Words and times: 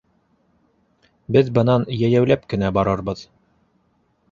Беҙ 1.35 1.51
бынан 1.59 1.85
йәйәүләп 1.97 2.49
кенә 2.55 2.73
барырбыҙ. 2.81 3.25